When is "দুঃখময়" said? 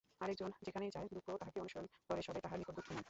2.75-2.99